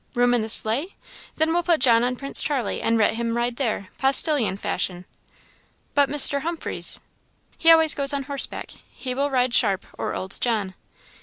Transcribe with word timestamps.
"Room 0.15 0.33
in 0.33 0.41
the 0.41 0.49
sleigh? 0.49 0.95
Then 1.35 1.53
we'll 1.53 1.61
put 1.61 1.79
John 1.79 2.03
on 2.03 2.15
Prince 2.15 2.41
Charlie, 2.41 2.81
and 2.81 2.97
let 2.97 3.13
him 3.13 3.37
ride 3.37 3.57
there, 3.57 3.89
postilion 3.99 4.57
fashion." 4.57 5.05
"But 5.93 6.09
Mr. 6.09 6.41
Humphreys?" 6.41 6.99
"He 7.59 7.69
always 7.69 7.93
goes 7.93 8.11
on 8.11 8.23
horse 8.23 8.47
back; 8.47 8.71
he 8.89 9.13
will 9.13 9.29
ride 9.29 9.53
Sharp 9.53 9.85
or 9.99 10.15
old 10.15 10.41
John." 10.41 10.73